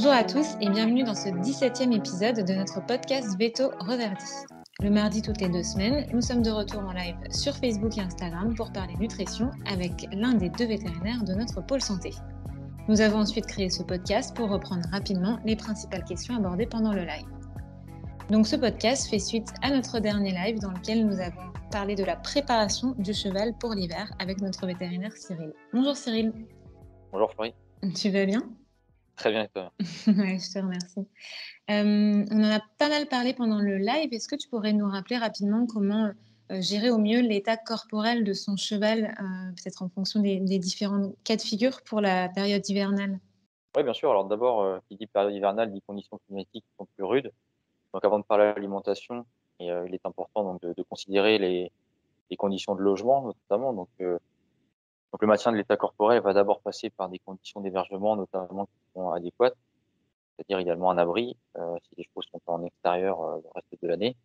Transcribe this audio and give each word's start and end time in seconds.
Bonjour 0.00 0.12
à 0.12 0.22
tous 0.22 0.46
et 0.60 0.70
bienvenue 0.70 1.02
dans 1.02 1.16
ce 1.16 1.28
17e 1.28 1.92
épisode 1.92 2.46
de 2.46 2.54
notre 2.54 2.86
podcast 2.86 3.36
Veto 3.36 3.72
Reverdi. 3.80 4.24
Le 4.80 4.90
mardi 4.90 5.22
toutes 5.22 5.40
les 5.40 5.48
deux 5.48 5.64
semaines, 5.64 6.06
nous 6.12 6.20
sommes 6.20 6.42
de 6.42 6.52
retour 6.52 6.82
en 6.82 6.92
live 6.92 7.16
sur 7.32 7.52
Facebook 7.56 7.98
et 7.98 8.02
Instagram 8.02 8.54
pour 8.54 8.70
parler 8.70 8.94
nutrition 9.00 9.50
avec 9.66 10.06
l'un 10.12 10.34
des 10.34 10.50
deux 10.50 10.66
vétérinaires 10.66 11.24
de 11.24 11.34
notre 11.34 11.66
pôle 11.66 11.80
santé. 11.80 12.12
Nous 12.86 13.00
avons 13.00 13.18
ensuite 13.18 13.46
créé 13.46 13.70
ce 13.70 13.82
podcast 13.82 14.36
pour 14.36 14.50
reprendre 14.50 14.88
rapidement 14.92 15.40
les 15.44 15.56
principales 15.56 16.04
questions 16.04 16.36
abordées 16.36 16.66
pendant 16.66 16.92
le 16.92 17.02
live. 17.02 17.26
Donc 18.30 18.46
ce 18.46 18.54
podcast 18.54 19.10
fait 19.10 19.18
suite 19.18 19.52
à 19.62 19.72
notre 19.72 19.98
dernier 19.98 20.30
live 20.30 20.60
dans 20.60 20.70
lequel 20.70 21.08
nous 21.08 21.18
avons 21.18 21.52
parlé 21.72 21.96
de 21.96 22.04
la 22.04 22.14
préparation 22.14 22.94
du 22.98 23.12
cheval 23.12 23.52
pour 23.58 23.74
l'hiver 23.74 24.12
avec 24.20 24.40
notre 24.42 24.64
vétérinaire 24.64 25.16
Cyril. 25.16 25.52
Bonjour 25.72 25.96
Cyril. 25.96 26.32
Bonjour 27.10 27.32
Florie. 27.32 27.54
Tu 27.96 28.10
vas 28.10 28.26
bien? 28.26 28.48
Très 29.18 29.32
bien, 29.32 29.48
toi. 29.48 29.72
ouais, 30.06 30.38
je 30.38 30.52
te 30.52 30.58
remercie. 30.60 31.00
Euh, 31.70 32.24
on 32.30 32.44
en 32.44 32.50
a 32.50 32.60
pas 32.78 32.88
mal 32.88 33.06
parlé 33.08 33.34
pendant 33.34 33.58
le 33.58 33.76
live. 33.76 34.12
Est-ce 34.12 34.28
que 34.28 34.36
tu 34.36 34.48
pourrais 34.48 34.72
nous 34.72 34.88
rappeler 34.88 35.16
rapidement 35.16 35.66
comment 35.66 36.12
euh, 36.52 36.60
gérer 36.60 36.90
au 36.90 36.98
mieux 36.98 37.20
l'état 37.20 37.56
corporel 37.56 38.22
de 38.22 38.32
son 38.32 38.56
cheval, 38.56 39.16
euh, 39.20 39.52
peut-être 39.56 39.82
en 39.82 39.88
fonction 39.88 40.20
des, 40.20 40.38
différents 40.60 41.12
cas 41.24 41.34
de 41.34 41.42
figure 41.42 41.82
pour 41.82 42.00
la 42.00 42.28
période 42.28 42.66
hivernale? 42.68 43.18
Oui, 43.76 43.82
bien 43.82 43.92
sûr. 43.92 44.08
Alors 44.10 44.24
d'abord, 44.24 44.80
qui 44.88 44.96
dit 44.96 45.08
période 45.08 45.34
hivernale 45.34 45.72
dit 45.72 45.82
conditions 45.82 46.20
climatiques 46.26 46.64
qui 46.64 46.76
sont 46.78 46.86
plus 46.96 47.04
rudes. 47.04 47.32
Donc 47.92 48.04
avant 48.04 48.20
de 48.20 48.24
parler 48.24 48.50
de 48.50 48.54
l'alimentation, 48.54 49.26
il 49.58 49.68
est 49.68 50.06
important 50.06 50.44
donc, 50.44 50.62
de, 50.62 50.82
considérer 50.84 51.38
les, 51.38 51.72
les, 52.30 52.36
conditions 52.36 52.76
de 52.76 52.82
logement 52.82 53.26
notamment. 53.26 53.72
Donc 53.72 53.88
donc 55.12 55.22
le 55.22 55.28
maintien 55.28 55.52
de 55.52 55.56
l'état 55.56 55.76
corporel 55.76 56.20
va 56.20 56.32
d'abord 56.32 56.60
passer 56.60 56.90
par 56.90 57.08
des 57.08 57.18
conditions 57.18 57.60
d'hébergement, 57.60 58.16
notamment 58.16 58.66
qui 58.66 58.92
sont 58.94 59.10
adéquates, 59.10 59.56
c'est-à-dire 60.36 60.58
également 60.58 60.90
un 60.90 60.98
abri 60.98 61.36
euh, 61.56 61.76
si 61.82 61.94
les 61.96 62.04
chevaux 62.04 62.22
sont 62.22 62.40
en 62.46 62.62
extérieur 62.62 63.22
euh, 63.22 63.36
le 63.42 63.50
reste 63.54 63.82
de 63.82 63.88
l'année. 63.88 64.16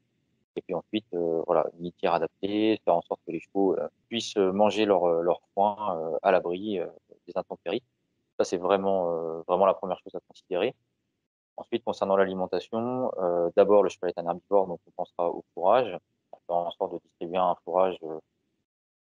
Et 0.56 0.62
puis 0.62 0.76
ensuite, 0.76 1.06
euh, 1.14 1.42
voilà, 1.48 1.66
une 1.78 1.86
litière 1.86 2.14
adaptée, 2.14 2.80
faire 2.84 2.96
en 2.96 3.02
sorte 3.02 3.22
que 3.26 3.32
les 3.32 3.40
chevaux 3.40 3.76
puissent 4.10 4.36
manger 4.38 4.86
leur, 4.86 5.08
leur 5.08 5.42
foin 5.54 6.18
à 6.22 6.32
l'abri 6.32 6.80
des 7.28 7.34
intempéries. 7.36 7.82
Ça, 8.38 8.44
c'est 8.44 8.58
vraiment, 8.58 9.42
vraiment 9.48 9.66
la 9.66 9.74
première 9.74 9.98
chose 10.00 10.14
à 10.14 10.20
considérer. 10.28 10.76
Ensuite, 11.58 11.84
concernant 11.84 12.16
l'alimentation, 12.18 13.12
d'abord, 13.56 13.82
le 13.82 13.90
cheval 13.90 14.12
est 14.12 14.20
un 14.20 14.26
herbivore, 14.26 14.68
donc 14.68 14.80
on 14.88 14.92
pensera 14.92 15.30
au 15.30 15.44
fourrage, 15.56 15.98
faire 16.48 16.56
en 16.56 16.72
sorte 16.72 16.94
de 16.94 17.00
distribuer 17.00 17.38
un 17.38 17.56
fourrage 17.64 17.98
de 18.02 18.20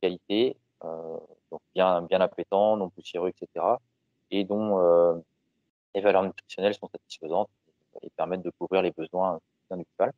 qualité, 0.00 0.56
euh, 0.56 0.61
donc 0.82 1.60
bien, 1.74 2.02
bien 2.02 2.20
appétant, 2.20 2.76
non 2.76 2.90
poussiéreux, 2.90 3.30
etc. 3.30 3.66
Et 4.30 4.44
dont 4.44 4.78
euh, 4.78 5.14
les 5.94 6.00
valeurs 6.00 6.22
nutritionnelles 6.22 6.74
sont 6.74 6.88
satisfaisantes 6.88 7.48
et 8.02 8.10
permettent 8.16 8.42
de 8.42 8.52
couvrir 8.58 8.82
les 8.82 8.90
besoins 8.90 9.38
du 9.70 9.84
cheval. 9.96 10.12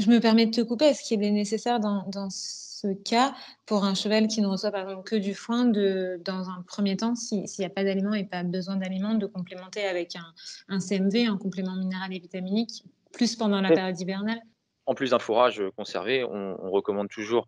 Je 0.00 0.10
me 0.10 0.18
permets 0.18 0.46
de 0.46 0.50
te 0.50 0.60
couper. 0.62 0.86
Est-ce 0.86 1.02
qu'il 1.02 1.22
est 1.22 1.30
nécessaire 1.30 1.78
dans, 1.78 2.04
dans, 2.08 2.28
ce 2.30 2.88
cas, 3.04 3.34
pour 3.66 3.84
un 3.84 3.94
cheval 3.94 4.28
qui 4.28 4.40
ne 4.40 4.46
reçoit 4.46 4.70
par 4.70 4.82
exemple 4.88 5.08
que 5.08 5.16
du 5.16 5.34
foin, 5.34 5.66
de, 5.66 6.20
dans 6.24 6.48
un 6.48 6.62
premier 6.66 6.96
temps, 6.96 7.14
s'il 7.14 7.44
n'y 7.58 7.64
a 7.64 7.70
pas 7.70 7.84
d'aliments 7.84 8.14
et 8.14 8.24
pas 8.24 8.42
besoin 8.42 8.76
d'aliments, 8.76 9.14
de 9.14 9.26
complémenter 9.26 9.84
avec 9.84 10.16
un, 10.16 10.32
un, 10.68 10.80
CMV, 10.80 11.26
un 11.26 11.36
complément 11.36 11.76
minéral 11.76 12.14
et 12.14 12.18
vitaminique, 12.18 12.84
plus 13.12 13.36
pendant 13.36 13.60
la 13.60 13.68
période 13.68 14.00
hivernale? 14.00 14.40
En 14.86 14.94
plus 14.94 15.10
d'un 15.10 15.18
fourrage 15.18 15.62
conservé, 15.76 16.24
on, 16.24 16.56
on 16.64 16.70
recommande 16.70 17.08
toujours 17.08 17.46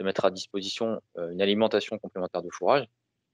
de 0.00 0.04
mettre 0.04 0.24
à 0.24 0.30
disposition 0.30 1.00
euh, 1.18 1.30
une 1.30 1.42
alimentation 1.42 1.98
complémentaire 1.98 2.42
de 2.42 2.48
fourrage. 2.50 2.86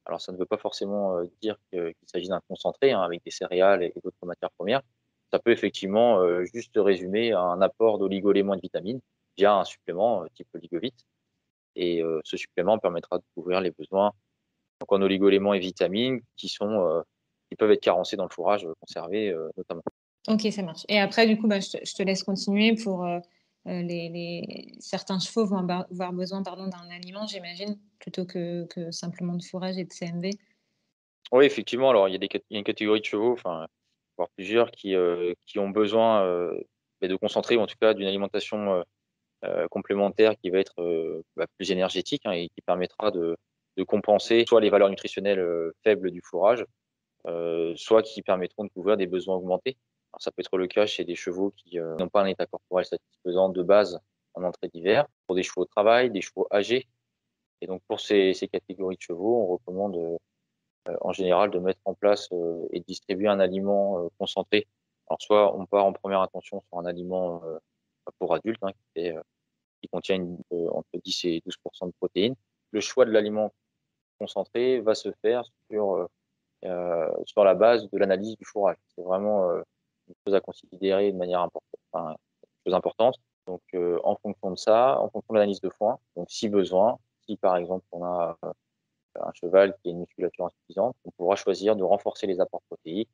Alors, 0.05 0.21
ça 0.21 0.33
ne 0.33 0.37
veut 0.37 0.47
pas 0.47 0.59
forcément 0.59 1.17
euh, 1.17 1.25
dire 1.41 1.57
qu'il 1.71 1.95
s'agit 2.07 2.29
d'un 2.29 2.41
concentré 2.49 2.93
hein, 2.93 3.01
avec 3.01 3.23
des 3.25 3.31
céréales 3.31 3.85
et, 3.85 3.93
d'autres 4.03 4.27
matières 4.27 4.51
premières. 4.51 4.83
Ça 5.33 5.39
peut 5.39 5.53
effectivement 5.53 6.21
euh, 6.21 6.45
juste 6.45 6.73
résumer 6.77 7.33
un 7.33 7.61
apport 7.63 7.99
d'oligo-éléments 7.99 8.55
et 8.55 8.57
de 8.57 8.63
vitamines 8.63 9.01
via 9.39 9.55
un 9.55 9.65
supplément 9.65 10.25
type 10.35 10.49
Oligovite. 10.55 11.07
Et 11.79 12.03
ce 12.25 12.39
supplément 12.39 12.79
permettra 12.79 13.19
de 13.19 13.25
couvrir 13.35 13.61
les 13.61 13.71
besoins 13.71 14.13
donc 14.81 14.91
en 14.91 15.03
oligo-éléments 15.03 15.53
et 15.53 15.59
vitamines 15.59 16.23
qui 16.35 16.49
sont 16.49 17.05
qui 17.51 17.57
peuvent 17.57 17.71
être 17.71 17.83
carencés 17.83 18.17
dans 18.17 18.25
le 18.25 18.31
fourrage 18.31 18.67
conservé 18.81 19.37
notamment. 19.59 19.83
Ok, 20.27 20.51
ça 20.51 20.63
marche. 20.63 20.87
Et 20.89 20.99
après, 20.99 21.27
du 21.27 21.37
coup, 21.37 21.47
bah, 21.47 21.61
je, 21.61 21.95
te, 21.95 22.03
laisse 22.03 22.23
continuer 22.23 22.77
pour 22.77 23.07
euh, 23.67 23.83
les, 23.83 24.75
certains 24.79 25.19
chevaux 25.19 25.45
vont 25.45 25.67
avoir 25.69 26.13
besoin 26.13 26.41
d'un 26.41 26.91
aliment, 26.91 27.27
j'imagine, 27.27 27.79
plutôt 27.99 28.25
que, 28.25 28.67
simplement 28.91 29.35
de 29.35 29.43
fourrage 29.43 29.77
et 29.77 29.85
de 29.85 29.93
CMV. 29.93 30.31
Oui, 31.33 31.45
effectivement. 31.45 31.91
Alors, 31.91 32.09
il 32.09 32.15
y 32.15 32.25
a, 32.25 32.41
une 32.51 32.65
catégorie 32.65 33.01
de 33.01 33.05
chevaux, 33.05 33.33
enfin, 33.33 33.67
voire 34.17 34.29
plusieurs, 34.37 34.71
qui, 34.71 34.95
euh, 34.95 35.35
qui 35.47 35.59
ont 35.59 35.71
besoin 35.71 36.23
euh, 36.25 36.61
bah, 37.01 37.09
de 37.09 37.17
concentrer, 37.17 37.57
ou 37.57 37.61
en 37.61 37.67
tout 37.67 37.77
cas 37.81 37.95
d'une 37.95 38.07
alimentation 38.07 38.85
complémentaire 39.71 40.35
qui 40.43 40.51
va 40.51 40.59
être 40.59 41.23
bah, 41.37 41.47
plus 41.57 41.71
énergétique 41.71 42.23
hein, 42.25 42.33
et 42.33 42.49
qui 42.49 42.63
permettra 42.63 43.13
de, 43.13 43.37
de, 43.77 43.85
compenser 43.85 44.45
soit 44.45 44.61
les 44.61 44.71
valeurs 44.71 44.89
nutritionnelles 44.91 45.73
faibles 45.85 46.11
du 46.11 46.21
fourrage, 46.21 46.65
soit 47.77 48.03
qui 48.03 48.23
permettront 48.23 48.65
de 48.65 48.71
couvrir 48.71 48.97
des 48.97 49.07
besoins 49.07 49.37
augmentés 49.37 49.77
ça 50.19 50.31
peut 50.31 50.41
être 50.41 50.57
le 50.57 50.67
cas 50.67 50.87
chez 50.87 51.05
des 51.05 51.15
chevaux 51.15 51.53
qui 51.57 51.79
euh, 51.79 51.97
n'ont 51.97 52.09
pas 52.09 52.23
un 52.23 52.27
état 52.27 52.47
corporel 52.47 52.85
satisfaisant 52.85 53.49
de 53.49 53.63
base 53.63 54.01
en 54.35 54.45
entrée 54.45 54.69
d'hiver, 54.69 55.07
pour 55.27 55.37
des 55.37 55.43
chevaux 55.43 55.65
de 55.65 55.71
travail, 55.71 56.11
des 56.11 56.21
chevaux 56.21 56.47
âgés. 56.53 56.87
Et 57.61 57.67
donc 57.67 57.83
pour 57.89 58.01
ces, 58.01 58.35
catégories 58.53 58.97
de 58.97 59.03
chevaux, 59.03 59.43
on 59.43 59.47
recommande 59.47 59.97
euh, 59.97 60.97
en 61.01 61.13
général 61.13 61.51
de 61.51 61.59
mettre 61.59 61.81
en 61.85 61.95
place 61.95 62.29
euh, 62.33 62.67
et 62.73 62.81
de 62.81 62.85
distribuer 62.85 63.29
un 63.29 63.41
aliment 63.41 64.09
concentré. 64.19 64.67
Alors 65.09 65.21
soit 65.23 65.57
on 65.57 65.67
part 65.67 65.85
en 65.85 65.93
première 65.93 66.21
intention 66.21 66.63
sur 66.69 66.79
un 66.79 66.85
aliment 66.85 67.41
pour 68.19 68.35
adultes 68.35 68.63
hein, 68.63 68.73
qui, 68.95 69.13
contient 69.93 70.21
entre 70.51 70.89
10 71.05 71.25
et 71.27 71.43
12 71.47 71.57
de 71.83 71.93
protéines. 71.99 72.35
Le 72.73 72.81
choix 72.81 73.05
de 73.05 73.13
l'aliment 73.13 73.53
concentré 74.19 74.81
va 74.81 74.97
se 74.97 75.13
faire 75.23 75.45
sur 75.71 76.09
sur 77.27 77.45
la 77.45 77.55
base 77.55 77.89
de 77.89 77.99
l'analyse 77.99 78.37
du 78.37 78.45
fourrage. 78.45 78.77
C'est 78.97 79.03
vraiment 79.03 79.63
à 80.35 80.41
considérer 80.41 81.13
de 81.13 81.17
manière 81.17 81.41
importante, 81.41 81.81
enfin, 81.93 82.17
chose 82.65 82.75
importante. 82.75 83.17
Donc, 83.47 83.63
euh, 83.75 83.99
en 84.03 84.17
fonction 84.17 84.51
de 84.51 84.57
ça, 84.57 85.01
en 85.01 85.09
fonction 85.09 85.35
de 85.35 85.39
l'analyse 85.39 85.61
de 85.61 85.71
foin, 85.71 85.99
donc 86.17 86.27
si 86.31 86.49
besoin, 86.49 86.99
si 87.27 87.37
par 87.37 87.57
exemple 87.57 87.85
on 87.93 88.05
a 88.05 88.37
euh, 88.45 88.53
un 89.21 89.33
cheval 89.35 89.75
qui 89.77 89.89
a 89.89 89.93
une 89.93 90.01
musculature 90.01 90.47
insuffisante, 90.47 90.97
on 91.05 91.11
pourra 91.13 91.37
choisir 91.37 91.77
de 91.77 91.85
renforcer 91.85 92.27
les 92.27 92.41
apports 92.41 92.63
protéiques 92.69 93.11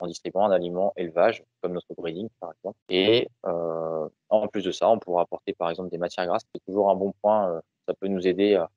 en 0.00 0.06
distribuant 0.06 0.44
un 0.44 0.50
aliment 0.50 0.92
élevage, 0.96 1.44
comme 1.60 1.72
notre 1.72 1.94
breeding 1.96 2.28
par 2.40 2.52
exemple. 2.52 2.78
Et 2.88 3.28
euh, 3.46 4.08
en 4.28 4.48
plus 4.48 4.62
de 4.62 4.72
ça, 4.72 4.88
on 4.90 4.98
pourra 4.98 5.22
apporter 5.22 5.54
par 5.54 5.70
exemple 5.70 5.90
des 5.90 5.98
matières 5.98 6.26
grasses, 6.26 6.44
c'est 6.52 6.64
toujours 6.64 6.90
un 6.90 6.96
bon 6.96 7.12
point. 7.22 7.60
Ça 7.86 7.94
peut 7.94 8.08
nous 8.08 8.26
aider 8.26 8.54
à 8.56 8.68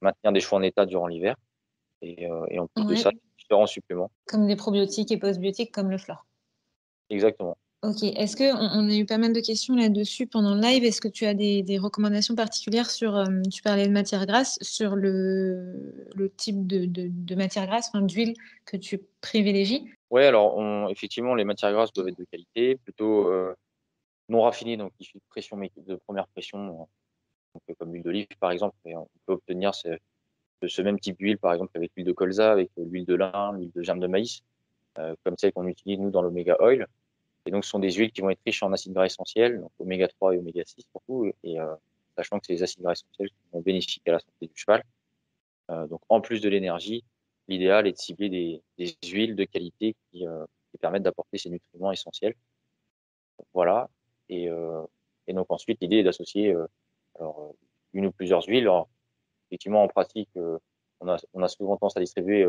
maintenir 0.00 0.32
des 0.32 0.40
choix 0.40 0.58
en 0.58 0.62
état 0.62 0.86
durant 0.86 1.06
l'hiver. 1.06 1.36
Et, 2.00 2.24
et, 2.24 2.60
en 2.60 2.68
plus 2.68 2.84
de 2.84 2.94
ça, 2.94 3.10
différents 3.38 3.66
suppléments. 3.66 4.10
Comme 4.26 4.46
des 4.46 4.54
probiotiques 4.54 5.10
et 5.10 5.16
postbiotiques 5.16 5.74
comme 5.74 5.90
le 5.90 5.98
flore. 5.98 6.27
Exactement. 7.10 7.56
Ok. 7.82 8.02
Est-ce 8.02 8.36
qu'on 8.36 8.58
on 8.58 8.88
a 8.88 8.94
eu 8.96 9.06
pas 9.06 9.18
mal 9.18 9.32
de 9.32 9.40
questions 9.40 9.76
là-dessus 9.76 10.26
pendant 10.26 10.56
le 10.56 10.60
live? 10.60 10.82
Est-ce 10.82 11.00
que 11.00 11.06
tu 11.06 11.26
as 11.26 11.34
des, 11.34 11.78
recommandations 11.78 12.34
particulières 12.34 12.90
sur, 12.90 13.16
euh, 13.16 13.26
tu 13.52 13.62
parlais 13.62 13.86
de 13.86 13.92
matière 13.92 14.26
grasse, 14.26 14.58
sur 14.62 14.96
le, 14.96 16.04
le 16.16 16.28
type 16.28 16.66
de, 16.66 16.86
de, 16.86 17.34
matière 17.36 17.66
grasse, 17.66 17.88
enfin, 17.88 18.04
d'huile 18.04 18.34
que 18.64 18.76
tu 18.76 19.00
privilégies? 19.20 19.88
Oui, 20.10 20.24
alors 20.24 20.90
effectivement, 20.90 21.36
les 21.36 21.44
matières 21.44 21.72
grasses 21.72 21.92
doivent 21.92 22.08
être 22.08 22.18
de 22.18 22.24
qualité, 22.24 22.74
plutôt 22.82 23.28
euh, 23.28 23.54
non 24.28 24.42
raffinées, 24.42 24.76
donc 24.76 24.92
issues 24.98 25.18
de, 25.18 25.22
pression, 25.28 25.56
de 25.56 25.94
première 26.04 26.26
pression, 26.26 26.88
euh, 27.68 27.74
comme 27.78 27.92
l'huile 27.92 28.02
d'olive 28.02 28.26
par 28.40 28.50
exemple. 28.50 28.74
Et 28.86 28.96
on 28.96 29.08
peut 29.24 29.34
obtenir 29.34 29.72
ce, 29.76 29.90
ce 30.66 30.82
même 30.82 30.98
type 30.98 31.16
d'huile, 31.16 31.38
par 31.38 31.52
exemple, 31.52 31.70
avec 31.76 31.92
l'huile 31.94 32.06
de 32.06 32.12
colza, 32.12 32.50
avec 32.50 32.72
l'huile 32.76 33.06
de 33.06 33.14
lin, 33.14 33.52
l'huile 33.52 33.70
de 33.72 33.82
germe 33.82 34.00
de 34.00 34.08
maïs, 34.08 34.42
comme 34.96 35.36
celle 35.38 35.52
qu'on 35.52 35.68
utilise 35.68 36.00
nous 36.00 36.10
dans 36.10 36.22
l'oméga 36.22 36.56
oil. 36.58 36.88
Et 37.48 37.50
donc, 37.50 37.64
ce 37.64 37.70
sont 37.70 37.78
des 37.78 37.92
huiles 37.92 38.12
qui 38.12 38.20
vont 38.20 38.28
être 38.28 38.42
riches 38.44 38.62
en 38.62 38.74
acides 38.74 38.92
gras 38.92 39.06
essentiels, 39.06 39.58
donc 39.58 39.72
oméga 39.78 40.06
3 40.06 40.34
et 40.34 40.38
oméga 40.38 40.62
6 40.66 40.82
surtout, 40.90 41.32
et 41.42 41.58
euh, 41.58 41.74
sachant 42.14 42.38
que 42.38 42.44
c'est 42.44 42.52
les 42.52 42.62
acides 42.62 42.82
gras 42.82 42.92
essentiels 42.92 43.30
qui 43.30 43.36
vont 43.50 43.62
bénéficier 43.62 44.02
à 44.04 44.12
la 44.12 44.18
santé 44.18 44.48
du 44.48 44.52
cheval. 44.54 44.84
Euh, 45.70 45.86
donc, 45.86 46.02
en 46.10 46.20
plus 46.20 46.42
de 46.42 46.48
l'énergie, 46.50 47.04
l'idéal 47.48 47.86
est 47.86 47.92
de 47.92 47.96
cibler 47.96 48.28
des, 48.28 48.96
huiles 49.02 49.34
de 49.34 49.44
qualité 49.44 49.96
qui, 50.10 50.26
euh, 50.26 50.44
qui 50.70 50.76
permettent 50.76 51.04
d'apporter 51.04 51.38
ces 51.38 51.48
nutriments 51.48 51.90
essentiels. 51.90 52.34
voilà. 53.54 53.88
Et, 54.28 54.50
donc, 55.28 55.46
ensuite, 55.48 55.80
l'idée 55.80 56.00
est 56.00 56.02
d'associer 56.02 56.54
alors, 57.14 57.54
une 57.94 58.04
ou 58.04 58.12
plusieurs 58.12 58.44
huiles. 58.46 58.64
Alors, 58.64 58.90
effectivement, 59.48 59.82
en 59.82 59.88
pratique, 59.88 60.28
on, 61.00 61.08
a, 61.08 61.48
souvent 61.48 61.78
tendance 61.78 61.96
à 61.96 62.00
distribuer 62.00 62.46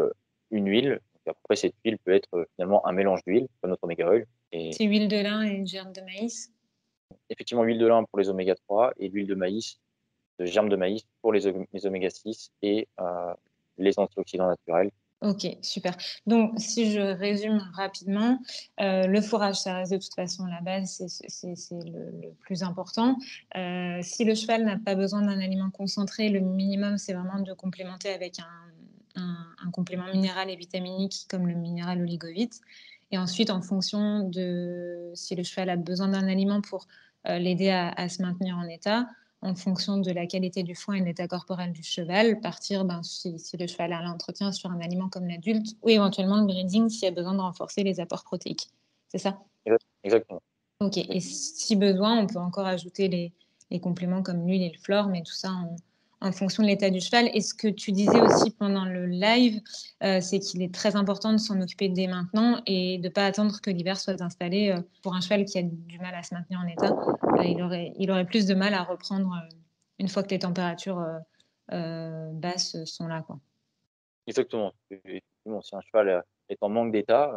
une 0.51 0.67
huile. 0.67 0.99
Après, 1.29 1.55
cette 1.55 1.75
huile 1.85 1.97
peut 1.99 2.13
être 2.13 2.47
finalement 2.55 2.85
un 2.87 2.91
mélange 2.91 3.23
d'huile, 3.25 3.47
comme 3.61 3.69
notre 3.69 3.83
oméga 3.83 4.07
oil, 4.07 4.25
c'est 4.51 4.85
huile 4.85 5.07
de 5.07 5.17
lin 5.17 5.43
et 5.43 5.65
germe 5.65 5.93
de 5.93 6.01
maïs 6.01 6.51
Effectivement, 7.29 7.63
huile 7.63 7.79
de 7.79 7.87
lin 7.87 8.03
pour 8.03 8.19
les 8.19 8.29
oméga 8.29 8.55
3 8.55 8.93
et 8.97 9.09
l'huile 9.09 9.27
de 9.27 9.35
maïs, 9.35 9.79
de 10.39 10.45
germe 10.45 10.69
de 10.69 10.75
maïs 10.75 11.03
pour 11.21 11.33
les, 11.33 11.47
oméga 11.85 12.09
6 12.09 12.51
et 12.61 12.87
euh, 12.99 13.33
les 13.77 13.97
antioxydants 13.99 14.47
naturels 14.47 14.91
Ok, 15.21 15.45
super. 15.61 15.97
Donc, 16.27 16.53
si 16.57 16.93
je 16.93 17.01
résume 17.01 17.61
rapidement, 17.73 18.39
euh, 18.79 19.05
le 19.05 19.19
fourrage, 19.19 19.57
ça 19.57 19.75
reste 19.75 19.91
de 19.91 19.97
toute 19.97 20.13
façon 20.15 20.45
la 20.45 20.61
base, 20.61 21.05
c'est 21.07 21.47
le, 21.71 22.21
le, 22.21 22.33
plus 22.39 22.63
important. 22.63 23.17
Euh, 23.57 23.99
si 24.01 24.23
le 24.23 24.33
cheval 24.33 24.63
n'a 24.63 24.77
pas 24.77 24.95
besoin 24.95 25.21
d'un 25.21 25.41
aliment 25.41 25.71
concentré, 25.71 26.29
le 26.29 26.39
minimum, 26.39 26.97
c'est 26.97 27.13
vraiment 27.13 27.41
de 27.41 27.51
complémenter 27.51 28.09
avec 28.13 28.39
un, 28.39 28.69
un, 29.15 29.47
un, 29.65 29.71
complément 29.71 30.07
minéral 30.11 30.49
et 30.49 30.55
vitaminique 30.55 31.25
comme 31.29 31.47
le 31.47 31.55
minéral 31.55 32.01
oligovite. 32.01 32.61
Et 33.11 33.17
ensuite, 33.17 33.49
en 33.49 33.61
fonction 33.61 34.27
de 34.29 35.11
si 35.15 35.35
le 35.35 35.43
cheval 35.43 35.69
a 35.69 35.75
besoin 35.75 36.09
d'un 36.09 36.27
aliment 36.27 36.61
pour 36.61 36.87
euh, 37.27 37.39
l'aider 37.39 37.69
à, 37.69 37.89
à, 37.89 38.07
se 38.07 38.21
maintenir 38.21 38.57
en 38.57 38.67
état, 38.67 39.07
en 39.41 39.55
fonction 39.55 39.97
de 39.97 40.11
la 40.11 40.27
qualité 40.27 40.63
du 40.63 40.75
foin 40.75 40.95
et 40.95 41.01
de 41.01 41.05
l'état 41.05 41.27
corporel 41.27 41.71
du 41.71 41.83
cheval, 41.83 42.39
partir, 42.41 42.85
ben, 42.85 43.01
si, 43.03 43.39
si, 43.39 43.57
le 43.57 43.67
cheval 43.67 43.93
a 43.93 44.01
l'entretien, 44.01 44.51
sur 44.51 44.69
un 44.69 44.79
aliment 44.81 45.09
comme 45.09 45.27
l'adulte, 45.27 45.75
ou 45.81 45.89
éventuellement 45.89 46.39
le 46.39 46.45
breeding 46.45 46.89
s'il 46.89 47.03
y 47.03 47.07
a 47.07 47.11
besoin 47.11 47.33
de 47.33 47.41
renforcer 47.41 47.83
les 47.83 47.99
apports 47.99 48.23
protéiques. 48.23 48.69
C'est 49.07 49.17
ça? 49.17 49.39
Exactement. 50.03 50.41
Ok, 50.81 50.97
et 50.97 51.19
si 51.19 51.75
besoin, 51.75 52.19
on 52.19 52.27
peut 52.27 52.39
encore 52.39 52.65
ajouter 52.65 53.07
les, 53.07 53.33
les 53.71 53.79
compléments 53.79 54.23
comme 54.23 54.47
l'huile 54.47 54.61
et 54.61 54.71
le 54.71 54.79
flore, 54.79 55.07
mais 55.07 55.21
tout 55.23 55.33
ça, 55.33 55.51
on, 55.51 55.75
en 56.21 56.31
fonction 56.31 56.63
de 56.63 56.67
l'état 56.67 56.89
du 56.89 56.99
cheval. 56.99 57.29
Et 57.33 57.41
ce 57.41 57.53
que 57.53 57.67
tu 57.67 57.91
disais 57.91 58.19
aussi 58.19 58.51
pendant 58.51 58.85
le 58.85 59.05
live, 59.05 59.61
euh, 60.03 60.19
c'est 60.21 60.39
qu'il 60.39 60.61
est 60.61 60.73
très 60.73 60.95
important 60.95 61.31
de 61.31 61.37
s'en 61.37 61.59
occuper 61.61 61.89
dès 61.89 62.07
maintenant 62.07 62.61
et 62.65 62.97
de 62.97 63.07
ne 63.07 63.13
pas 63.13 63.25
attendre 63.25 63.59
que 63.61 63.69
l'hiver 63.69 63.99
soit 63.99 64.21
installé. 64.21 64.71
Euh, 64.71 64.81
pour 65.01 65.15
un 65.15 65.21
cheval 65.21 65.45
qui 65.45 65.57
a 65.57 65.63
du 65.63 65.99
mal 65.99 66.13
à 66.15 66.23
se 66.23 66.33
maintenir 66.33 66.59
en 66.59 66.67
état, 66.67 66.91
euh, 66.91 67.43
il, 67.97 68.11
aurait, 68.11 68.25
plus 68.25 68.45
de 68.45 68.53
mal 68.53 68.73
à 68.73 68.83
reprendre 68.83 69.33
une 69.97 70.09
fois 70.09 70.23
que 70.23 70.29
les 70.29 70.39
températures 70.39 71.05
basses 71.69 72.83
sont 72.85 73.07
là. 73.07 73.23
Exactement. 74.27 74.73
Si 74.89 75.75
un 75.75 75.81
cheval 75.81 76.23
est 76.49 76.57
en 76.61 76.69
manque 76.69 76.91
d'état, 76.91 77.31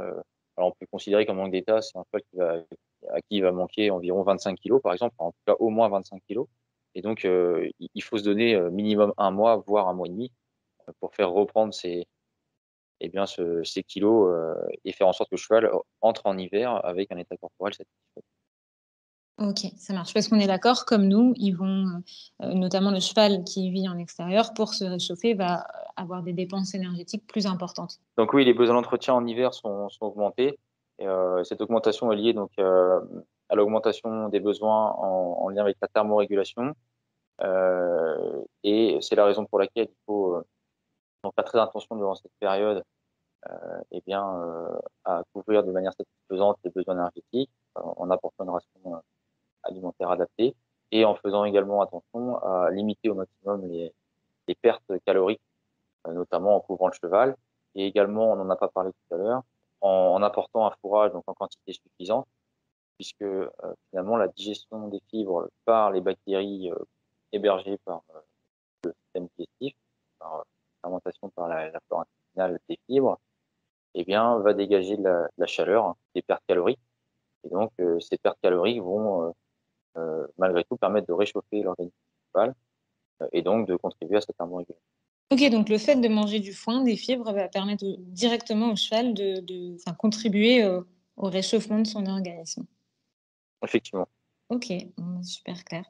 alors 0.56 0.70
on 0.70 0.72
peut 0.72 0.86
considérer 0.90 1.26
qu'un 1.26 1.34
manque 1.34 1.52
d'état, 1.52 1.82
c'est 1.82 1.98
un 1.98 2.04
cheval 2.12 2.66
à 3.12 3.20
qui 3.20 3.36
il 3.36 3.42
va 3.42 3.52
manquer 3.52 3.90
environ 3.90 4.22
25 4.22 4.58
kg, 4.60 4.78
par 4.80 4.92
exemple, 4.92 5.14
en 5.18 5.32
tout 5.32 5.38
cas 5.46 5.54
au 5.58 5.70
moins 5.70 5.88
25 5.88 6.22
kg. 6.28 6.44
Et 6.94 7.02
donc, 7.02 7.24
euh, 7.24 7.68
il 7.78 8.02
faut 8.02 8.18
se 8.18 8.24
donner 8.24 8.54
euh, 8.54 8.70
minimum 8.70 9.12
un 9.16 9.30
mois, 9.30 9.56
voire 9.66 9.88
un 9.88 9.94
mois 9.94 10.06
et 10.06 10.10
demi, 10.10 10.32
euh, 10.88 10.92
pour 11.00 11.14
faire 11.14 11.30
reprendre 11.30 11.72
ces, 11.72 12.06
eh 13.00 13.08
bien, 13.08 13.26
ce, 13.26 13.62
ces 13.64 13.82
kilos 13.82 14.30
euh, 14.32 14.54
et 14.84 14.92
faire 14.92 15.08
en 15.08 15.12
sorte 15.12 15.30
que 15.30 15.34
le 15.34 15.40
cheval 15.40 15.70
entre 16.00 16.26
en 16.26 16.38
hiver 16.38 16.80
avec 16.84 17.10
un 17.10 17.16
état 17.16 17.36
corporel 17.36 17.74
satisfait. 17.74 18.22
Ok, 19.38 19.72
ça 19.76 19.92
marche. 19.92 20.14
Parce 20.14 20.28
qu'on 20.28 20.38
est 20.38 20.46
d'accord, 20.46 20.84
comme 20.84 21.08
nous, 21.08 21.32
ils 21.36 21.52
vont, 21.52 22.02
euh, 22.42 22.54
notamment 22.54 22.90
le 22.90 23.00
cheval 23.00 23.42
qui 23.44 23.70
vit 23.70 23.88
en 23.88 23.98
extérieur, 23.98 24.54
pour 24.54 24.74
se 24.74 24.84
réchauffer, 24.84 25.34
va 25.34 25.66
avoir 25.96 26.22
des 26.22 26.32
dépenses 26.32 26.74
énergétiques 26.74 27.26
plus 27.26 27.46
importantes. 27.46 27.98
Donc 28.16 28.34
oui, 28.34 28.44
les 28.44 28.54
besoins 28.54 28.76
d'entretien 28.76 29.14
en 29.14 29.26
hiver 29.26 29.52
sont, 29.52 29.88
sont 29.88 30.06
augmentés. 30.06 30.58
Et, 30.98 31.06
cette 31.42 31.60
augmentation 31.60 32.12
est 32.12 32.16
liée 32.16 32.32
donc 32.32 32.52
à 33.52 33.54
l'augmentation 33.54 34.30
des 34.30 34.40
besoins 34.40 34.92
en, 34.92 35.36
en, 35.42 35.48
lien 35.50 35.60
avec 35.60 35.76
la 35.82 35.88
thermorégulation. 35.88 36.74
Euh, 37.42 38.42
et 38.64 38.98
c'est 39.02 39.14
la 39.14 39.26
raison 39.26 39.44
pour 39.44 39.58
laquelle 39.58 39.88
il 39.90 40.04
faut 40.06 40.36
euh, 40.36 40.46
donc 41.22 41.34
faire 41.34 41.44
très 41.44 41.60
attention 41.60 41.96
durant 41.96 42.14
cette 42.14 42.32
période 42.40 42.82
euh, 43.50 43.80
eh 43.90 44.00
bien, 44.06 44.24
à 45.04 45.22
couvrir 45.34 45.64
de 45.64 45.70
manière 45.70 45.92
satisfaisante 45.92 46.58
les 46.64 46.70
besoins 46.70 46.94
énergétiques 46.94 47.50
en 47.74 48.10
apportant 48.10 48.44
une 48.44 48.50
ration 48.50 49.02
alimentaire 49.64 50.10
adaptée 50.10 50.54
et 50.90 51.04
en 51.04 51.14
faisant 51.16 51.44
également 51.44 51.82
attention 51.82 52.38
à 52.38 52.70
limiter 52.70 53.10
au 53.10 53.14
maximum 53.14 53.68
les, 53.68 53.92
les 54.48 54.54
pertes 54.54 54.92
caloriques, 55.04 55.42
notamment 56.08 56.56
en 56.56 56.60
couvrant 56.60 56.88
le 56.88 56.94
cheval. 56.94 57.36
Et 57.74 57.86
également, 57.86 58.32
on 58.32 58.36
n'en 58.36 58.48
a 58.50 58.56
pas 58.56 58.68
parlé 58.68 58.90
tout 58.92 59.14
à 59.14 59.18
l'heure, 59.18 59.42
en, 59.80 59.88
en, 59.88 60.22
apportant 60.22 60.66
un 60.66 60.72
fourrage 60.80 61.12
donc 61.12 61.24
en 61.26 61.34
quantité 61.34 61.72
suffisante 61.72 62.26
puisque 62.96 63.22
euh, 63.22 63.48
finalement 63.90 64.16
la 64.16 64.28
digestion 64.28 64.88
des 64.88 65.00
fibres 65.10 65.48
par 65.64 65.90
les 65.90 66.00
bactéries 66.00 66.70
euh, 66.70 66.78
hébergées 67.32 67.78
par 67.84 68.02
euh, 68.14 68.20
le 68.84 68.94
système 69.04 69.28
digestif, 69.36 69.76
par 70.18 70.44
fermentation 70.82 71.28
par 71.30 71.48
la, 71.48 71.70
flore 71.86 72.00
intestinale 72.02 72.60
des 72.68 72.78
fibres, 72.86 73.18
eh 73.94 74.04
bien, 74.04 74.38
va 74.38 74.54
dégager 74.54 74.96
de 74.96 75.28
la, 75.36 75.46
chaleur, 75.46 75.86
hein, 75.86 75.96
des 76.14 76.22
pertes 76.22 76.42
caloriques. 76.46 76.80
Et 77.44 77.48
donc, 77.50 77.72
ces 78.00 78.16
pertes 78.18 78.38
caloriques 78.40 78.80
vont 78.80 79.34
malgré 80.38 80.64
tout 80.64 80.76
permettre 80.76 81.08
de 81.08 81.12
réchauffer 81.12 81.62
l'organisme 81.62 81.94
principal 82.32 82.54
et 83.32 83.42
donc 83.42 83.66
de 83.66 83.76
contribuer 83.76 84.16
à 84.16 84.20
cette 84.20 84.36
thermorégulation. 84.36 84.82
Ok, 85.30 85.50
donc 85.50 85.68
le 85.68 85.76
fait 85.76 85.96
de 85.96 86.08
manger 86.08 86.40
du 86.40 86.52
foin, 86.52 86.82
des 86.82 86.96
fibres, 86.96 87.32
va 87.32 87.48
permettre 87.48 87.84
directement 87.98 88.72
au 88.72 88.76
cheval 88.76 89.12
de, 89.12 89.76
contribuer 89.98 90.64
au 90.64 91.26
réchauffement 91.26 91.80
de 91.80 91.86
son 91.86 92.06
organisme. 92.06 92.64
Effectivement. 93.62 94.08
Ok, 94.52 94.70
super 95.22 95.64
clair. 95.64 95.84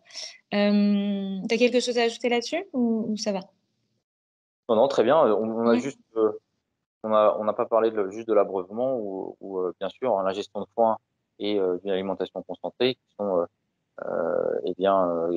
Euh, 0.55 1.41
tu 1.49 1.55
as 1.55 1.59
quelque 1.59 1.81
chose 1.81 1.99
à 1.99 2.03
ajouter 2.03 2.29
là-dessus 2.29 2.65
ou, 2.73 3.07
ou, 3.09 3.17
ça 3.17 3.33
va? 3.33 3.41
Non, 4.69 4.77
non, 4.77 4.87
très 4.87 5.03
bien. 5.03 5.17
On, 5.19 5.51
on 5.51 5.67
a 5.67 5.73
oui. 5.73 5.81
juste, 5.81 5.99
euh, 6.17 6.31
on 7.03 7.09
n'a 7.09 7.37
on 7.39 7.53
pas 7.55 7.67
parlé 7.67 7.91
de, 7.91 8.09
juste 8.11 8.29
de 8.29 8.35
l'abreuvement 8.35 8.97
ou, 8.99 9.37
ou 9.41 9.59
euh, 9.59 9.75
bien 9.81 9.89
sûr 9.89 10.17
hein, 10.17 10.23
la 10.23 10.33
gestion 10.33 10.61
de 10.61 10.67
foin 10.77 10.99
et 11.41 11.59
euh, 11.59 11.79
d'une 11.79 11.91
alimentation 11.91 12.41
concentrée 12.43 12.95
qui 12.95 13.17
sont, 13.19 13.47
eh 14.65 14.75
bien, 14.75 15.29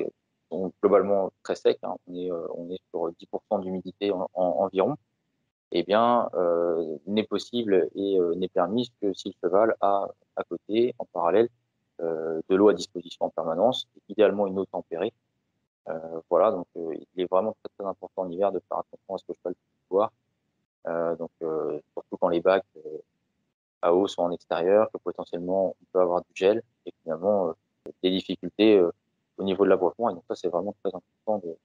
sont 0.48 0.72
globalement 0.80 1.32
très 1.42 1.56
secs. 1.56 1.80
Hein. 1.82 1.96
On, 2.06 2.14
est, 2.14 2.30
on 2.30 2.70
est 2.70 2.80
sur 2.90 3.10
10% 3.10 3.60
d'humidité 3.62 4.12
en, 4.12 4.28
en, 4.34 4.44
environ. 4.44 4.96
Eh 5.72 5.82
bien, 5.82 6.28
n'est 7.06 7.24
possible 7.24 7.88
et 7.96 8.18
n'est 8.36 8.48
permise 8.48 8.90
que 9.02 9.12
si 9.14 9.30
le 9.30 9.34
cheval 9.42 9.74
a 9.80 10.06
à 10.36 10.44
côté, 10.44 10.94
en 11.00 11.06
parallèle, 11.06 11.48
euh, 11.48 11.48
de 12.00 12.54
l'eau 12.54 12.68
à 12.68 12.74
disposition 12.74 13.26
en 13.26 13.30
permanence, 13.30 13.88
idéalement 14.08 14.46
une 14.46 14.58
eau 14.58 14.66
tempérée. 14.66 15.12
Euh, 15.88 16.20
voilà, 16.28 16.50
donc 16.50 16.66
euh, 16.76 16.94
il 17.14 17.22
est 17.22 17.30
vraiment 17.30 17.56
très, 17.62 17.72
très 17.78 17.88
important 17.88 18.22
en 18.22 18.30
hiver 18.30 18.50
de 18.50 18.60
faire 18.68 18.78
attention 18.78 19.14
à 19.14 19.18
ce 19.18 19.24
que 19.24 19.32
le 19.32 19.34
cheval 19.36 19.54
puisse 19.54 19.88
boire. 19.88 20.12
donc 21.18 21.30
surtout 21.92 22.16
quand 22.18 22.28
les 22.28 22.40
bacs 22.40 22.64
à 23.82 23.94
eau 23.94 24.08
sont 24.08 24.22
en 24.22 24.32
extérieur, 24.32 24.90
que 24.90 24.98
potentiellement 24.98 25.76
on 25.80 25.84
peut 25.92 26.00
avoir 26.00 26.20
du 26.22 26.32
gel 26.34 26.62
et 26.86 26.92
finalement 27.02 27.54
des 28.02 28.10
difficultés 28.10 28.82
au 29.38 29.44
niveau 29.44 29.64
de 29.64 29.70
l'abreuvoir. 29.70 30.10
Et 30.10 30.14
donc 30.14 30.24
ça, 30.28 30.34
c'est 30.34 30.48
vraiment 30.48 30.74
très 30.82 30.94
important 30.94 31.46
de, 31.46 31.56